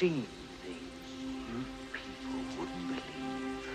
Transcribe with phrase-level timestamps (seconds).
[0.00, 0.26] Seen
[0.62, 1.08] things
[1.46, 1.60] you
[1.92, 3.68] people wouldn't believe.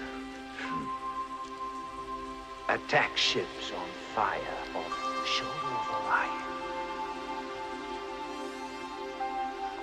[2.67, 4.41] Attack ships on fire
[4.73, 6.45] off the shoulder of Orion.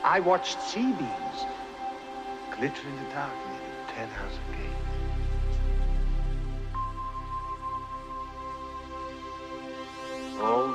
[0.02, 1.46] I watched sea beams
[2.56, 4.38] glitter in the dark near the Ten House.
[10.40, 10.71] All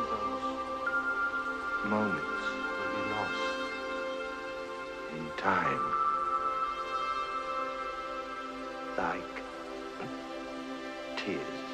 [5.38, 5.80] time.
[8.98, 9.44] Like
[11.16, 11.67] tears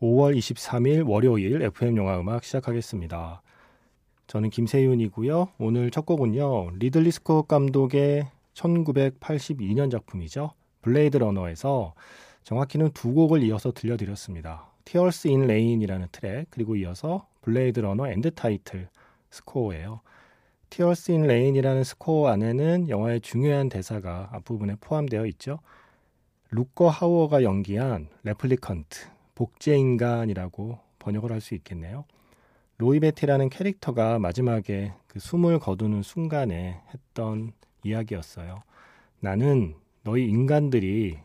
[0.00, 3.42] (5월 23일) 월요일 FM 영화 음악 시작하겠습니다.
[4.28, 5.48] 저는 김세윤이고요.
[5.58, 6.70] 오늘 첫 곡은요.
[6.78, 10.52] 리들리 스콧 감독의 1982년 작품이죠.
[10.82, 11.94] 블레이드 러너에서
[12.44, 14.70] 정확히는 두 곡을 이어서 들려드렸습니다.
[14.84, 18.88] Tears in Rain이라는 트랙 그리고 이어서 블레이드 러너 end title
[19.30, 20.00] score예요.
[20.70, 25.58] Tears in Rain이라는 score 안에는 영화의 중요한 대사가 앞부분에 포함되어 있죠.
[26.50, 32.04] 룻거 하우어가 연기한 replicant 복제인간이라고 번역을 할 수 있겠네요.
[32.78, 37.52] 로이 베티라는 캐릭터가 마지막에 그 숨을 거두는 순간에 했던
[37.84, 38.62] 이야기였어요.
[39.20, 41.18] 나는 너희 인간들이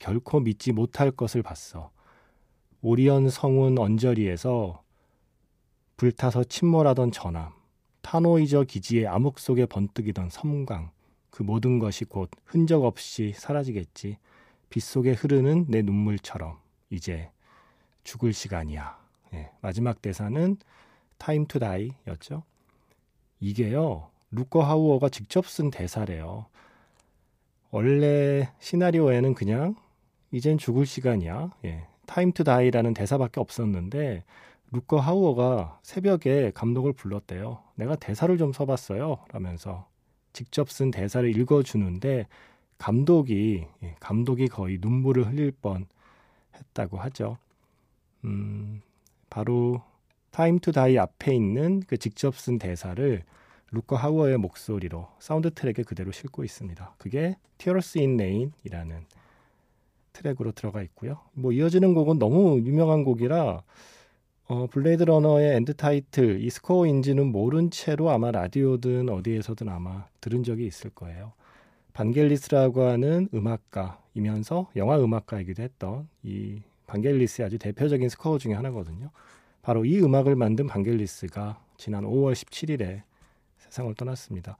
[0.00, 1.90] 결코 믿지 못할 것을 봤어.
[2.82, 4.82] 오리온 성운 언저리에서
[5.96, 7.52] 불타서 침몰하던 전함,
[8.02, 10.90] 탄호이저 기지의 암흑 속에 번뜩이던 섬광,
[11.30, 14.16] 그 모든 것이 곧 흔적 없이 사라지겠지.
[14.70, 17.30] 빗속에 흐르는 내 눈물처럼 이제
[18.10, 18.98] 죽을 시간이야.
[19.34, 20.56] 예, 마지막 대사는
[21.16, 22.42] time to die였죠.
[23.38, 24.10] 이게요.
[24.32, 26.46] 룻거 하우어가 직접 쓴 대사래요.
[27.70, 29.76] 원래 시나리오에는 그냥
[30.32, 31.50] 이젠 죽을 시간이야.
[31.66, 31.86] 예.
[32.06, 34.24] time to die라는 대사밖에 없었는데
[34.72, 37.62] 룻거 하우어가 새벽에 감독을 불렀대요.
[37.76, 39.18] 내가 대사를 좀 써봤어요.
[39.30, 39.86] 라면서
[40.32, 42.26] 직접 쓴 대사를 읽어주는데
[42.76, 45.86] 감독이 예, 감독이 거의 눈물을 흘릴 뻔
[46.56, 47.38] 했다고 하죠.
[48.24, 48.82] 음,
[49.28, 49.82] 바로
[50.30, 53.22] Time to Die 앞에 있는 그 직접 쓴 대사를
[53.72, 56.94] 룻거 하우어의 목소리로 사운드 트랙에 그대로 싣고 있습니다.
[56.98, 59.06] 그게 Tears in Rain이라는
[60.12, 61.20] 트랙으로 들어가 있고요.
[61.32, 63.62] 뭐 이어지는 곡은 너무 유명한 곡이라
[64.48, 70.66] 어, 블레이드 러너의 End Title 이 스코어인지는 모른 채로 아마 라디오든 어디에서든 아마 들은 적이
[70.66, 71.32] 있을 거예요.
[71.92, 79.10] 반겔리스라고 하는 음악가이면서 영화 음악가이기도 했던 이 반겔리스의 아주 대표적인 스코어 중에 하나거든요.
[79.62, 83.02] 바로 이 음악을 만든 반겔리스가 지난 5월 17일에
[83.58, 84.56] 세상을 떠났습니다.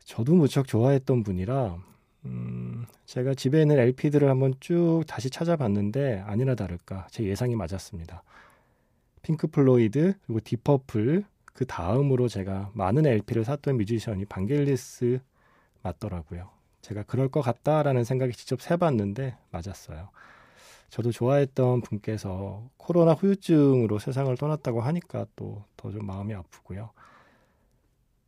[0.00, 1.78] 저도 무척 좋아했던 분이라
[2.26, 8.22] 음, 제가 집에 있는 LP들을 한번 쭉 다시 찾아봤는데 아니나 다를까 제 예상이 맞았습니다.
[9.22, 11.24] 핑크 플로이드 그리고 딥 퍼플
[11.54, 15.20] 그 다음으로 제가 많은 LP를 샀던 뮤지션이 반겔리스
[15.82, 16.50] 맞더라고요.
[16.82, 20.10] 제가 그럴 것 같다라는 생각이 직접 세봤는데 맞았어요.
[20.94, 26.90] 저도 좋아했던 분께서 코로나 후유증으로 세상을 떠났다고 하니까 또 더 좀 마음이 아프고요.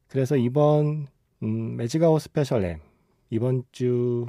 [0.09, 1.07] 그래서 이번
[1.45, 2.81] 음, 매직아워 스페셜 M
[3.31, 4.27] 이번 주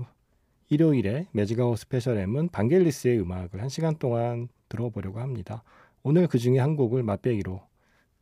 [0.69, 5.63] 일요일에 매직아워 스페셜 M은 반겔리스의 음악을 한 시간 동안 들어보려고 합니다.
[6.03, 7.59] 오늘 그 중에 한 곡을 맛배기로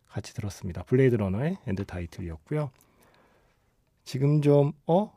[0.08, 0.84] 같이 들었습니다.
[0.84, 2.72] 블레이드 러너의 End Title이었고요.
[4.06, 5.12] 지금 좀 어?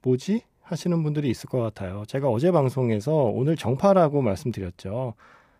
[0.00, 0.44] 뭐지?
[0.70, 2.04] 하시는 분들이 있을 것 같아요.
[2.06, 5.14] 제가 어제 방송에서 오늘 정파라고 말씀드렸죠.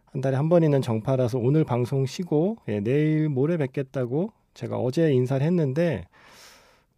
[0.07, 5.13] 한 달에 한 번 있는 정파라서 오늘 방송 쉬고 예, 내일 모레 뵙겠다고 제가 어제
[5.13, 6.07] 인사를 했는데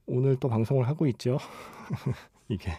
[0.06, 1.38] 오늘 또 방송을 하고 있죠.
[2.48, 2.70] 이게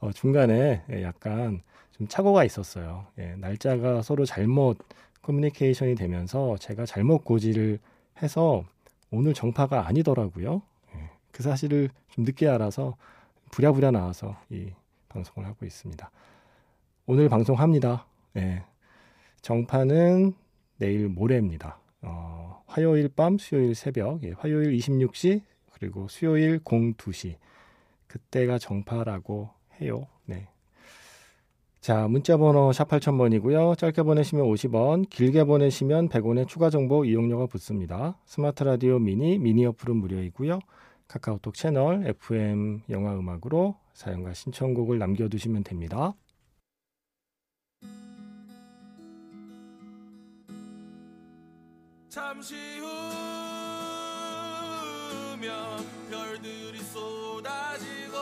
[0.00, 1.62] 어, 중간에 예, 약간
[1.92, 3.06] 좀 착오가 있었어요.
[3.18, 4.78] 예, 날짜가 서로 잘못
[5.22, 7.78] 커뮤니케이션이 되면서 제가 잘못 고지를
[8.22, 8.64] 해서
[9.10, 10.60] 오늘 정파가 아니더라고요.
[10.96, 12.96] 예, 그 사실을 좀 늦게 알아서
[13.50, 14.70] 부랴부랴 나와서 이
[15.08, 16.10] 방송을 하고 있습니다.
[17.06, 18.06] 오늘 방송합니다.
[18.36, 18.64] 예,
[19.42, 20.34] 정파는
[20.78, 21.78] 내일 모레입니다.
[22.02, 27.36] 어, 화요일 밤, 수요일 새벽, 예, 화요일 26시, 그리고 수요일 02시.
[28.06, 29.50] 그때가 정파라고
[29.80, 30.06] 해요.
[30.24, 30.48] 네.
[31.80, 33.78] 자, 문자 번호 샵 8000번이고요.
[33.78, 38.18] 짧게 보내시면 50원, 길게 보내시면 100원의 추가 정보 이용료가 붙습니다.
[38.24, 40.58] 스마트 라디오 미니, 미니 어플은 무료이고요.
[41.08, 46.14] 카카오톡 채널 FM 영화 음악으로 사연과 신청곡을 남겨두시면 됩니다.
[52.08, 52.54] 잠시
[55.30, 58.15] 후면 별들이 쏟아지고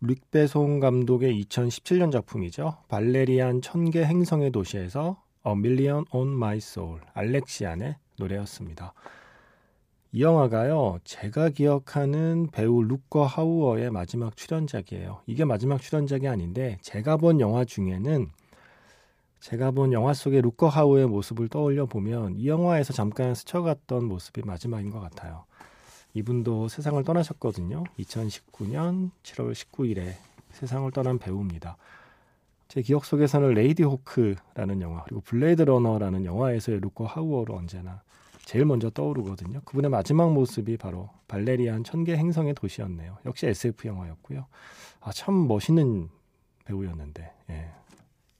[0.00, 2.76] 릭 베송 감독의 2017년 작품이죠.
[2.86, 8.92] 발레리안 천개 행성의 도시에서 A Million on My Soul 알렉시안의 노래였습니다.
[10.12, 15.22] 이 영화가요, 제가 기억하는 배우 루커 하우어의 마지막 출연작이에요.
[15.26, 18.30] 이게 마지막 출연작이 아닌데, 제가 본 영화 중에는,
[19.40, 24.90] 제가 본 영화 속의 루커 하우의 모습을 떠올려 보면, 이 영화에서 잠깐 스쳐갔던 모습이 마지막인
[24.90, 25.44] 것 같아요.
[26.18, 27.84] 이분도 세상을 떠나셨거든요.
[27.98, 30.14] 2019년 7월 19일에
[30.52, 31.76] 세상을 떠난 배우입니다.
[32.68, 38.02] 제 기억 속에서는 레이디 호크라는 영화, 그리고 블레이드 러너라는 영화에서의 룻거 하우어로 언제나
[38.44, 39.60] 제일 먼저 떠오르거든요.
[39.64, 43.18] 그분의 마지막 모습이 바로 발레리안 천개 행성의 도시였네요.
[43.26, 44.46] 역시 SF 영화였고요.
[45.00, 46.08] 아, 참 멋있는
[46.64, 47.70] 배우였는데, 예.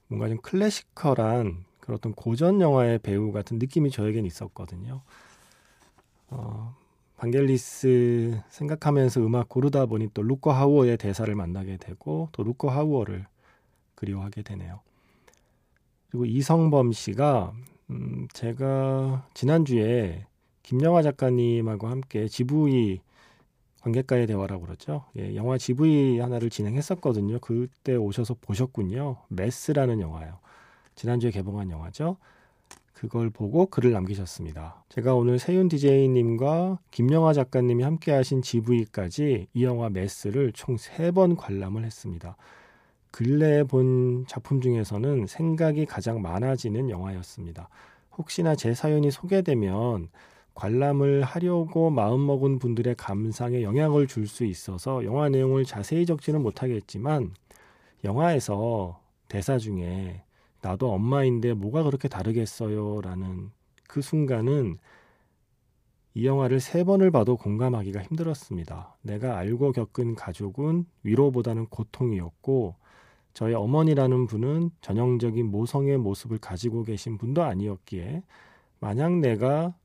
[0.07, 5.01] 뭔가 좀 classical한 그런 어떤 고전 영화의 배우 같은 느낌이 저에겐 있었거든요.
[6.29, 6.75] 어,
[7.19, 13.25] 반겔리스 생각하면서 음악 고르다 보니 또 루커 하우어의 대사를 만나게 되고 또 루커 하우어를
[13.95, 14.79] 그리워하게 되네요.
[16.09, 17.53] 그리고 이성범 씨가
[17.89, 20.27] 음, 제가 지난주에
[20.63, 23.01] 김영화 작가님하고 함께 GV
[23.81, 25.03] 관객과의 대화라고 그러죠.
[25.17, 27.39] 예, 영화 GV 하나를 진행했었거든요.
[27.39, 29.17] 그때 오셔서 보셨군요.
[29.27, 30.39] 메스라는 영화요.
[30.95, 32.15] 지난주에 개봉한 영화죠.
[32.99, 34.83] 그걸 보고 글을 남기셨습니다.
[34.89, 42.35] 제가 오늘 세윤 DJ님과 김영화 작가님이 함께 하신 GV까지 이 영화 메스를 총세번 관람을 했습니다.
[43.11, 47.69] 근래에 본 작품 중에서는 생각이 가장 많아지는 영화였습니다.
[48.17, 50.09] 혹시나 제 사연이 소개되면
[50.53, 57.33] 관람을 하려고 마음먹은 분들의 감상에 영향을 줄 수 있어서 영화 내용을 자세히 적지는 못하겠지만
[58.03, 60.21] 영화에서 대사 중에
[60.61, 63.51] 나도 엄마인데 뭐가 그렇게 다르겠어요 라는
[63.87, 64.77] 그 순간은
[66.15, 68.97] 이 영화를 세 번을 봐도 공감하기가 힘들었습니다.
[69.01, 72.75] 내가 알고 겪은 가족은 위로보다는 고통이었고
[73.33, 78.23] 저의 어머니라는 분은 전형적인 모성의 모습을 가지고 계신 분도 아니었기에
[78.79, 79.75] 만약 내가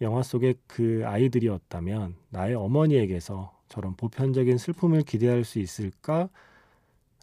[0.00, 6.28] 영화 속의 그 아이들이었다면 나의 어머니에게서 저런 보편적인 슬픔을 기대할 수 있을까?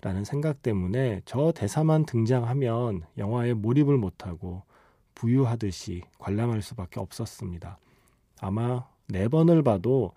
[0.02, 4.64] 라는 생각 때문에 저 대사만 등장하면 영화에 몰입을 못하고
[5.14, 7.78] 부유하듯이 관람할 수밖에 없었습니다.
[8.40, 10.14] 아마 네 번을 봐도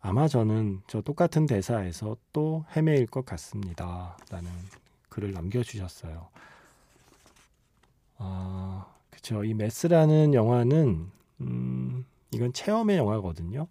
[0.00, 4.18] 아마 저는 저 똑같은 대사에서 또 헤매일 것 같습니다.
[4.30, 4.50] 라는
[5.08, 6.28] 글을 남겨주셨어요.
[8.18, 9.44] 아, 그쵸.
[9.44, 13.68] 이 메스라는 영화는, 음, 이건 체험의 영화거든요.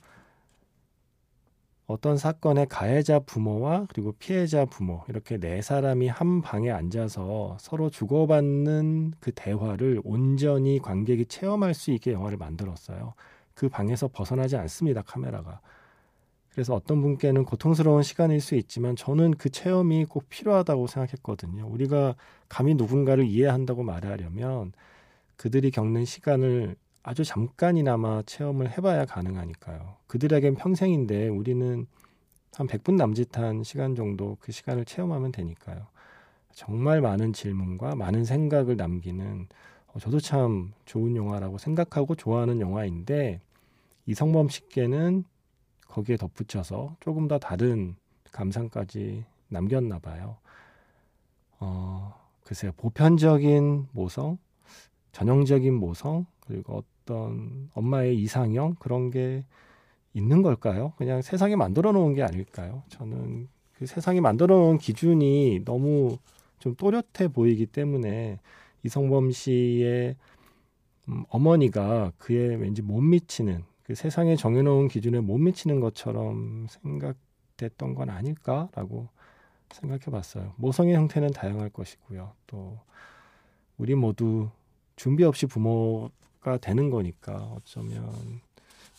[1.85, 9.13] 어떤 사건의 가해자 부모와 그리고 피해자 부모 이렇게 네 사람이 한 방에 앉아서 서로 주고받는
[9.19, 13.13] 그 대화를 온전히 관객이 체험할 수 있게 영화를 만들었어요.
[13.53, 15.59] 그 방에서 벗어나지 않습니다, 카메라가.
[16.51, 21.67] 그래서 어떤 분께는 고통스러운 시간일 수 있지만 저는 그 체험이 꼭 필요하다고 생각했거든요.
[21.67, 22.15] 우리가
[22.47, 24.71] 감히 누군가를 이해한다고 말하려면
[25.35, 29.97] 그들이 겪는 시간을 아주 잠깐이나마 체험을 해봐야 가능하니까요.
[30.07, 31.85] 그들에겐 평생인데 우리는
[32.53, 35.87] 한 100분 남짓한 시간 정도 그 시간을 체험하면 되니까요.
[36.53, 39.47] 정말 많은 질문과 많은 생각을 남기는
[39.87, 43.41] 어, 저도 참 좋은 영화라고 생각하고 좋아하는 영화인데
[44.05, 45.25] 이성범 씨께는
[45.87, 47.95] 거기에 덧붙여서 조금 더 다른
[48.31, 50.37] 감상까지 남겼나 봐요.
[51.59, 52.71] 어, 글쎄요.
[52.77, 54.37] 보편적인 모성,
[55.11, 59.45] 전형적인 모성, 그리고 어떤 엄마의 이상형 그런 게
[60.13, 60.93] 있는 걸까요?
[60.97, 62.83] 그냥 세상에 만들어 놓은 게 아닐까요?
[62.89, 66.17] 저는 그 세상에 만들어 놓은 기준이 너무
[66.59, 68.39] 좀 또렷해 보이기 때문에
[68.83, 70.15] 이성범 씨의
[71.09, 78.09] 음, 어머니가 그에 왠지 못 미치는 그 세상에 정해놓은 기준에 못 미치는 것처럼 생각됐던 건
[78.09, 79.09] 아닐까라고
[79.71, 80.53] 생각해 봤어요.
[80.55, 82.31] 모성의 형태는 다양할 것이고요.
[82.47, 82.79] 또
[83.77, 84.49] 우리 모두
[84.95, 86.11] 준비 없이 부모
[86.43, 88.41] 가 되는 거니까 어쩌면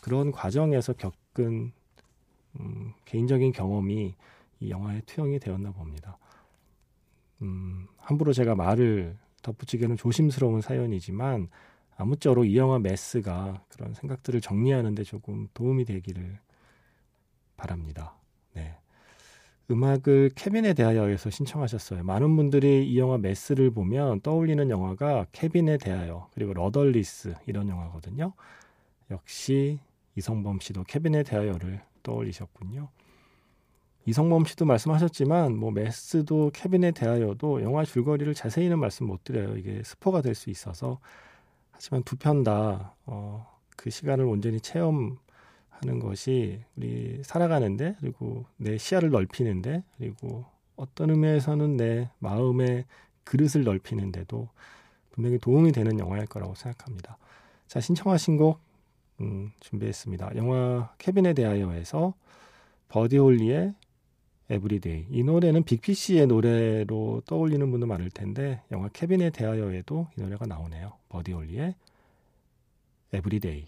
[0.01, 1.73] 그런 과정에서 겪은
[2.59, 4.15] 음, 개인적인 경험이
[4.61, 6.17] 이 영화의 투영이 되었나 봅니다.
[7.43, 11.49] 음, 함부로 제가 말을 덧붙이기는 조심스러운 사연이지만
[11.97, 16.39] 아무쪼록 이 영화 메스가 그런 생각들을 정리하는데 조금 도움이 되기를
[17.57, 18.15] 바랍니다.
[19.67, 19.75] 네.
[19.75, 22.03] 음악을 케빈에 대하여에서 신청하셨어요.
[22.05, 28.33] 많은 분들이 이 영화 메스를 보면 떠올리는 영화가 케빈에 대하여 그리고 러덜리스 이런 영화거든요.
[29.11, 29.79] 역시
[30.17, 32.89] 이성범 씨도 케빈에 대하여를 떠올리셨군요.
[34.07, 39.57] 이성범 씨도 말씀하셨지만 뭐 메스도 케빈에 대하여도 영화 줄거리를 자세히는 말씀 못 드려요.
[39.57, 40.99] 이게 스포가 될 수 있어서
[41.73, 45.17] 하지만 두 편다 어, 그 시간을 온전히 체험
[45.81, 50.45] 하는 것이 우리 살아가는데 그리고 내 시야를 넓히는데 그리고
[50.77, 52.85] 어떤 의미에서는 내 마음의
[53.25, 54.49] 그릇을 넓히는데도
[55.13, 57.19] 분명히 도움이 되는 영화일 거라고 생각합니다.
[57.67, 58.61] 자 신청하신 곡
[59.21, 60.37] 음, 준비했습니다.
[60.37, 62.15] 영화 케빈에 대하여에서
[62.89, 63.75] 버디 홀리의
[64.51, 70.93] Everyday 이 노래는 빅피쉬의 노래로 떠올리는 분도 많을 텐데 영화 케빈에 대하여에도 이 노래가 나오네요.
[71.09, 71.75] 버디 홀리의
[73.13, 73.65] Everyday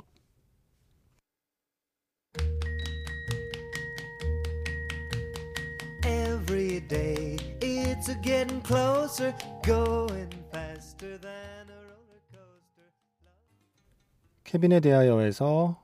[8.06, 9.34] It's a getting closer,
[9.64, 12.86] going faster than a roller coaster.
[14.44, 15.76] 케빈에 대하여에서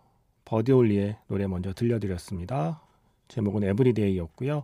[0.45, 2.81] 버디 홀리의 노래 먼저 들려드렸습니다.
[3.27, 4.63] 제목은 Everyday였고요.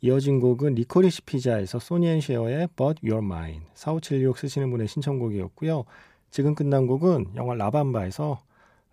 [0.00, 5.84] 이어진 곡은 리코리시 피자에서 소니 앤 쉐어의 But You're Mine 4576 쓰시는 분의 신청곡이었고요.
[6.32, 8.42] 지금 끝난 곡은 영화 라밤바에서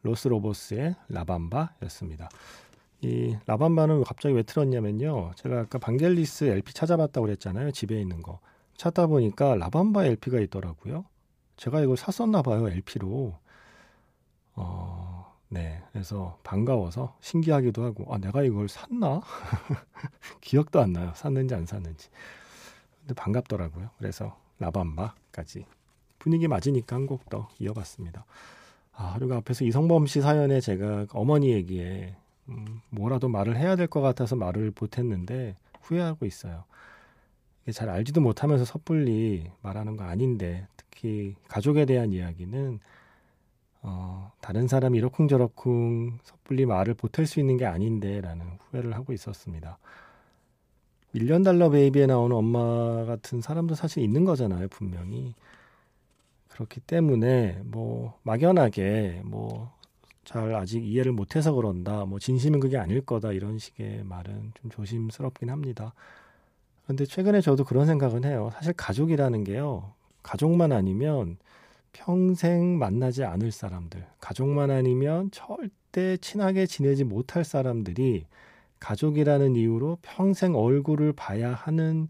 [0.03, 2.29] 로스 로보스의 라밤바였습니다.
[3.03, 5.31] 이 라밤바는 갑자기 왜 틀었냐면요.
[5.35, 7.71] 제가 아까 방겔리스 LP 찾아봤다고 그랬잖아요.
[7.71, 8.39] 집에 있는 거.
[8.77, 11.05] 찾다 보니까 라밤바 LP가 있더라고요.
[11.57, 12.67] 제가 이걸 샀었나 봐요.
[12.69, 13.33] LP로.
[14.55, 15.81] 어, 네.
[15.91, 19.21] 그래서 반가워서 신기하기도 하고, 아, 내가 이걸 샀나?
[20.41, 21.11] 기억도 안 나요.
[21.15, 22.09] 샀는지 안 샀는지.
[23.01, 23.89] 근데 반갑더라고요.
[23.97, 25.65] 그래서 라밤바까지.
[26.19, 28.25] 분위기 맞으니까 한 곡 더 이어봤습니다.
[28.93, 32.15] 아, 그리고 앞에서 이성범 씨 사연에 제가 어머니 얘기에
[32.49, 36.63] 음, 뭐라도 말을 해야 될 것 같아서 말을 못했는데 후회하고 있어요.
[37.71, 42.79] 잘 알지도 못하면서 섣불리 말하는 거 아닌데 특히 가족에 대한 이야기는
[43.83, 49.77] 어, 다른 사람이 이러쿵저러쿵 섣불리 말을 보탤 수 있는 게 아닌데라는 후회를 하고 있었습니다.
[51.13, 55.35] 밀리언 달러 베이비에 나오는 엄마 같은 사람도 사실 있는 거잖아요, 분명히.
[56.49, 59.71] 그렇기 때문에 뭐 막연하게 뭐
[60.23, 62.05] 잘 아직 이해를 못해서 그런다.
[62.05, 63.31] 뭐 진심은 그게 아닐 거다.
[63.31, 65.93] 이런 식의 말은 좀 조심스럽긴 합니다.
[66.83, 68.49] 그런데 최근에 저도 그런 생각은 해요.
[68.53, 69.93] 사실 가족이라는 게요.
[70.21, 71.37] 가족만 아니면
[71.91, 78.25] 평생 만나지 않을 사람들, 가족만 아니면 절대 친하게 지내지 못할 사람들이
[78.79, 82.07] 가족이라는 이유로 평생 얼굴을 봐야 하는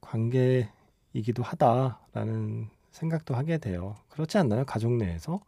[0.00, 3.94] 관계이기도 하다라는 생각도 하게 돼요.
[4.08, 4.64] 그렇지 않나요?
[4.64, 5.40] 가족 내에서?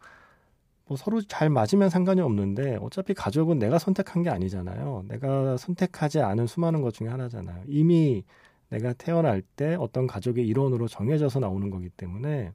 [0.91, 5.05] 뭐 서로 잘 맞으면 상관이 없는데 어차피 가족은 내가 선택한 게 아니잖아요.
[5.07, 7.63] 내가 선택하지 않은 수많은 것 중에 하나잖아요.
[7.69, 8.25] 이미
[8.71, 12.51] 내가 태어날 때 어떤 가족의 일원으로 정해져서 나오는 거기 때문에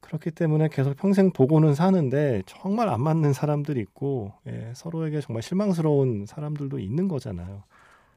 [0.00, 6.24] 그렇기 때문에 계속 평생 보고는 사는데 정말 안 맞는 사람들이 있고 예, 서로에게 정말 실망스러운
[6.24, 7.64] 사람들도 있는 거잖아요.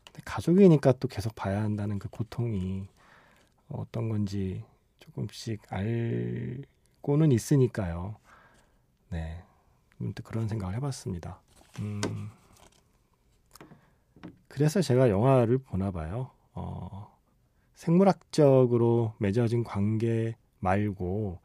[0.06, 2.88] 근데 가족이니까 또 계속 봐야 한다는 그 고통이
[3.68, 4.64] 어떤 건지
[5.00, 8.23] 조금씩 알고는 있으니까요.
[9.14, 9.44] 네,
[9.98, 11.40] 문득 그런 생각을 해봤습니다.
[11.82, 12.02] 음,
[14.48, 16.32] 그래서 제가 영화를 보나 봐요.
[16.56, 17.16] 어,
[17.76, 21.38] 생물학적으로 맺어진 관계 말고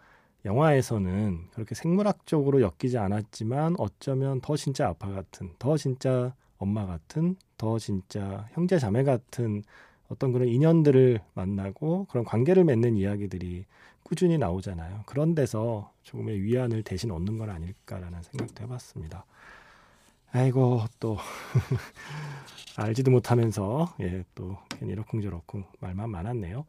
[0.47, 7.79] 영화에서는 그렇게 생물학적으로 엮이지 않았지만 어쩌면 더 진짜 아빠 같은, 더 진짜 엄마 같은, 더
[7.79, 9.63] 진짜 형제 자매 같은
[10.09, 13.67] 어떤 그런 인연들을 만나고 그런 관계를 맺는 이야기들이
[14.09, 15.03] 꾸준히 나오잖아요.
[15.05, 19.27] 그런 데서 조금의 위안을 대신 얻는 건 아닐까라는 생각도 해봤습니다.
[20.33, 21.19] 아이고 또
[22.77, 26.65] 알지도 못하면서 예, 또 괜히 이러쿵저러쿵 말만 많았네요.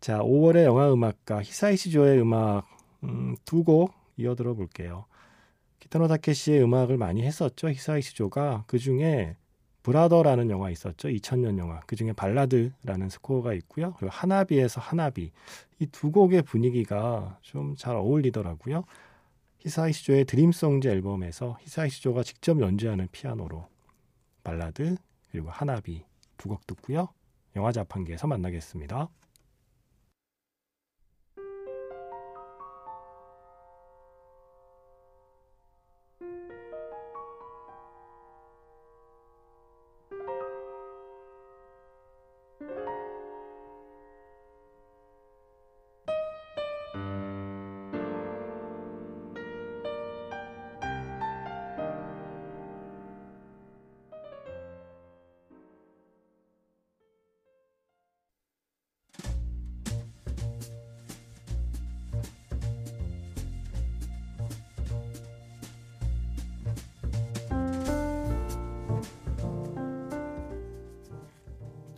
[0.00, 2.68] 자, 5월의 영화 음악가 히사이시조의 음악
[3.02, 5.06] 음, 두곡 이어 들어볼게요.
[5.80, 7.68] 기타노 다케시의 음악을 많이 했었죠.
[7.68, 9.36] 히사이시조가 그 중에
[9.88, 11.08] 브라더라는 영화 있었죠.
[11.08, 11.80] 2000년 영화.
[11.86, 13.94] 그 중에 발라드라는 스코어가 있고요.
[13.98, 15.32] 그리고 하나비에서 하나비.
[15.80, 18.84] 이 두 곡의 분위기가 좀 잘 어울리더라고요.
[19.60, 23.66] 히사이시조의 Dream Songs 앨범에서 히사이시조가 직접 연주하는 피아노로
[24.44, 24.96] 발라드
[25.30, 26.04] 그리고 하나비
[26.36, 27.08] 두 곡 듣고요.
[27.56, 29.08] 영화 자판기에서 만나겠습니다.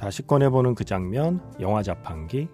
[0.00, 2.48] 다시 꺼내보는 그 장면, 영화 자판기.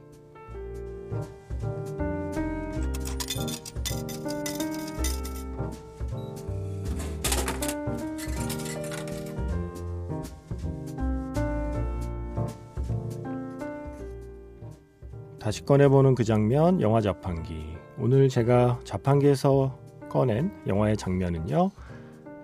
[15.38, 17.76] 다시 꺼내보는 그 장면, 영화 자판기.
[17.96, 19.78] 오늘 제가 자판기에서
[20.09, 21.70] 꺼낸 영화의 장면은요,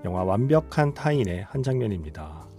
[0.05, 2.52] 영화 완벽한 타인의 한 장면입니다.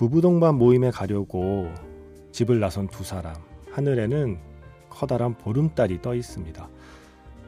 [0.00, 1.70] 부부 동반 모임에 가려고
[2.32, 3.34] 집을 나선 두 사람.
[3.70, 4.38] 하늘에는
[4.88, 6.70] 커다란 보름달이 떠 있습니다.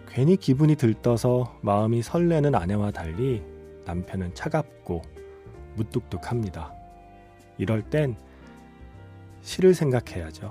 [0.07, 3.43] 괜히 기분이 들떠서 마음이 설레는 아내와 달리
[3.87, 5.01] 남편은 차갑고
[5.77, 6.75] 무뚝뚝합니다.
[7.57, 8.17] 이럴 땐
[9.41, 10.51] 시를 생각해야죠.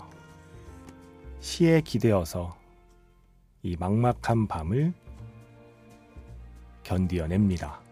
[1.40, 2.58] 시에 기대어서
[3.62, 4.92] 이 막막한 밤을
[6.82, 7.91] 견디어냅니다.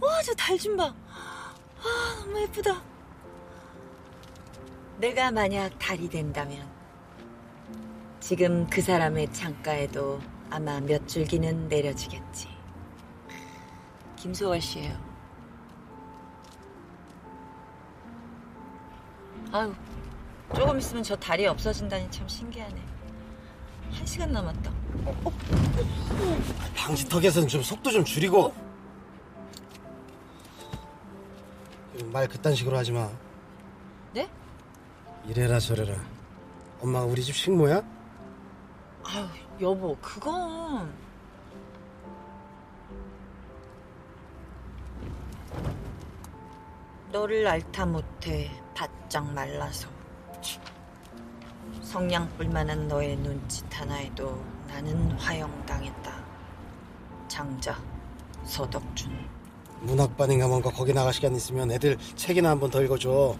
[0.00, 0.94] 와, 저 달 좀 봐.
[1.08, 1.54] 아,
[2.20, 2.82] 너무 예쁘다.
[4.98, 6.66] 내가 만약 달이 된다면
[8.20, 12.48] 지금 그 사람의 창가에도 아마 몇 줄기는 내려지겠지.
[14.16, 14.96] 김소월 씨예요.
[19.52, 19.72] 아유,
[20.54, 22.82] 조금 있으면 저 달이 없어진다니 참 신기하네.
[23.92, 24.70] 한 시간 남았다.
[25.04, 25.32] 어, 어.
[26.74, 28.52] 방지턱에서는 좀 속도 좀 줄이고.
[32.12, 33.10] 말 그딴 식으로 하지 마.
[34.12, 34.28] 네?
[35.26, 35.94] 이래라 저래라.
[36.80, 37.82] 엄마가 우리 집 식모야?
[39.04, 39.26] 아유,
[39.60, 40.92] 여보, 그건.
[47.12, 49.88] 너를 알다 못해 바짝 말라서.
[51.82, 56.24] 성냥불만한 너의 눈짓 하나에도 나는 화형당했다.
[57.28, 57.78] 장자,
[58.44, 59.35] 서덕준.
[59.86, 63.36] 문학반인가 뭔가 거기 나갈 시간 있으면 애들 책이나 한 번 더 읽어줘.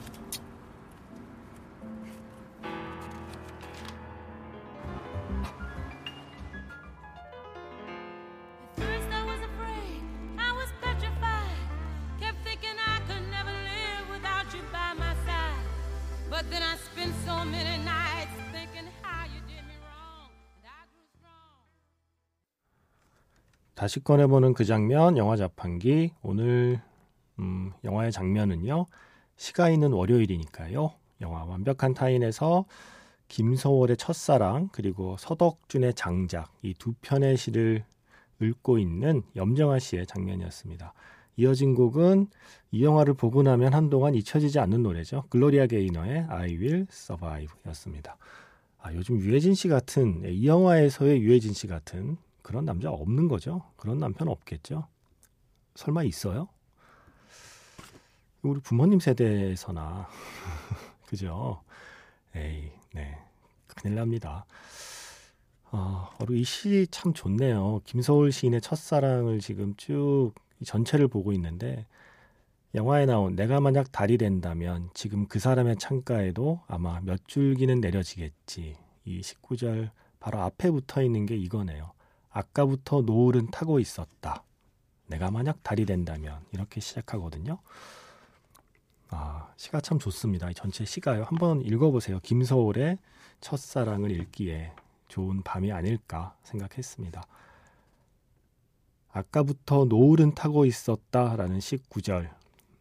[23.86, 26.10] 다시 꺼내보는 그 장면, 영화 자판기.
[26.20, 26.80] 오늘
[27.38, 28.86] 음, 영화의 장면은요.
[29.36, 30.90] 시가 있는 월요일이니까요.
[31.20, 32.64] 영화 완벽한 타인에서
[33.28, 37.84] 김서월의 첫사랑 그리고 서덕준의 장작 이 두 편의 시를
[38.42, 40.92] 읊고 있는 염정아 씨의 장면이었습니다.
[41.36, 42.26] 이어진 곡은
[42.72, 45.22] 이 영화를 보고 나면 한동안 잊혀지지 않는 노래죠.
[45.28, 48.16] 글로리아 게이너의 I Will Survive였습니다.
[48.82, 52.16] 아, 요즘 유해진 씨 같은 이 영화에서의 유해진 씨 같은
[52.46, 53.64] 그런 남자 없는 거죠.
[53.76, 54.86] 그런 남편 없겠죠.
[55.74, 56.48] 설마 있어요?
[58.42, 60.08] 우리 부모님 세대에서나
[61.06, 61.60] 그죠?
[62.36, 63.18] 에이, 네.
[63.66, 64.46] 큰일 납니다.
[65.72, 67.80] 아, 이시 참 좋네요.
[67.84, 70.30] 김서울 시인의 첫사랑을 지금 쭉
[70.64, 71.84] 전체를 보고 있는데
[72.76, 78.76] 영화에 나온 내가 만약 달이 된다면 지금 그 사람의 창가에도 아마 몇 줄기는 내려지겠지.
[79.04, 81.95] 이 19절 바로 앞에 붙어 있는 게 이거네요.
[82.36, 84.44] 아까부터 노을은 타고 있었다.
[85.06, 87.58] 내가 만약 달이 된다면 이렇게 시작하거든요.
[89.08, 90.50] 아, 시가 참 좋습니다.
[90.50, 91.24] 이 전체 시가요.
[91.24, 92.20] 한번 읽어보세요.
[92.20, 92.98] 김서울의
[93.40, 94.72] 첫사랑을 읽기에
[95.08, 97.22] 좋은 밤이 아닐까 생각했습니다.
[99.12, 102.28] 아까부터 노을은 타고 있었다라는 19절.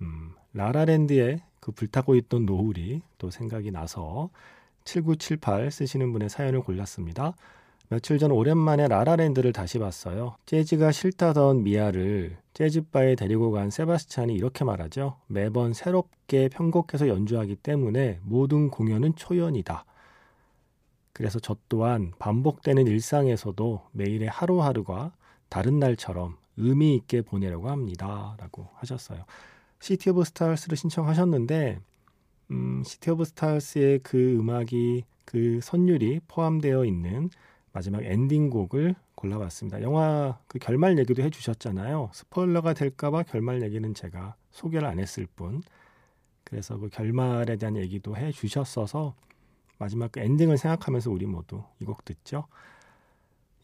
[0.01, 4.29] 음, 라라랜드에 그 불타고 있던 노을이 또 생각이 나서
[4.83, 7.35] 7978 쓰시는 분의 사연을 골랐습니다.
[7.89, 10.35] 며칠 전 오랜만에 라라랜드를 다시 봤어요.
[10.45, 15.17] 재즈가 싫다던 미아를 재즈바에 데리고 간 세바스찬이 이렇게 말하죠.
[15.27, 19.85] 매번 새롭게 편곡해서 연주하기 때문에 모든 공연은 초연이다.
[21.13, 25.13] 그래서 저 또한 반복되는 일상에서도 매일의 하루하루가
[25.49, 28.35] 다른 날처럼 의미 있게 보내려고 합니다.
[28.39, 29.25] 라고 하셨어요.
[29.79, 31.79] City of Stars를 신청하셨는데,
[32.51, 37.29] 음, City of Stars의 그 음악이 그 선율이 포함되어 있는
[37.75, 39.81] 마지막 엔딩곡을 골라봤습니다.
[39.81, 42.09] 영화 그 결말 얘기도 해주셨잖아요.
[42.13, 45.61] 스포일러가 될까봐 결말 얘기는 제가 소개를 안 했을 뿐.
[46.45, 49.13] 그래서 그 결말에 대한 얘기도 해주셨어서
[49.77, 52.45] 마지막 그 엔딩을 생각하면서 우리 모두 이 곡 듣죠.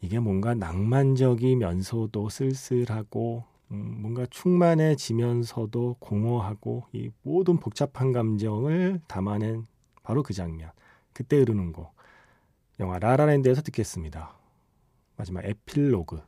[0.02, 9.66] 이게 뭔가 낭만적이면서도 쓸쓸하고 음, 뭔가 충만해지면서도 공허하고 이 모든 복잡한 감정을 담아낸
[10.04, 10.72] 바로 그 장면.
[11.14, 11.94] 그때 흐르는 곡.
[12.82, 14.34] 영화 라라랜드에서 듣겠습니다.
[15.16, 16.20] 마지막 에필로그.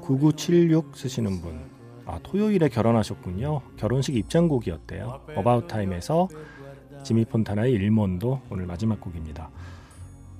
[0.00, 1.60] (9976) 쓰시는 분
[2.04, 3.62] 아, 토요일에 결혼하셨군요.
[3.76, 5.20] 결혼식 입장곡이었대요.
[5.36, 6.28] 어바웃 타임에서
[7.04, 9.50] 지미 폰타나의 일몬도 오늘 마지막 곡입니다.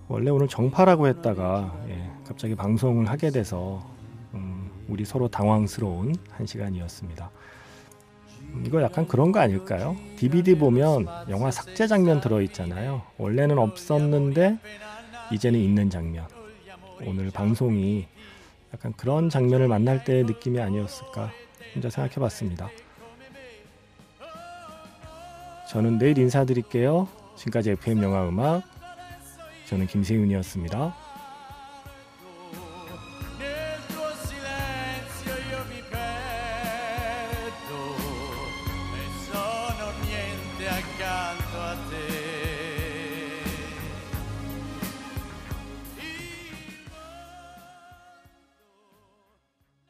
[0.09, 3.83] 원래 오늘 정파라고 했다가 예, 갑자기 방송을 하게 돼서
[4.35, 7.31] 음, 우리 서로 당황스러운 한 시간이었습니다.
[8.40, 9.96] 음, 이거 약간 그런 거 아닐까요?
[10.16, 13.02] DVD 보면 영화 삭제 장면 들어있잖아요.
[13.18, 14.59] 원래는 없었는데
[15.33, 16.26] 이제는 있는 장면.
[17.07, 18.07] 오늘 방송이
[18.72, 21.30] 약간 그런 장면을 만날 때의 느낌이 아니었을까
[21.74, 22.70] 혼자 생각해 봤습니다.
[25.70, 27.08] 저는 내일 인사드릴게요.
[27.37, 28.62] 지금까지 FM 영화 음악
[29.66, 31.01] 저는 김세윤이었습니다.